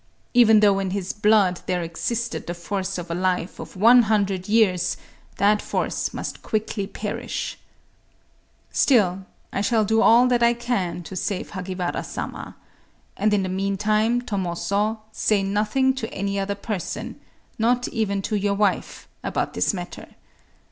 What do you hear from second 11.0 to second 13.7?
to save Hagiwara Sama. And in the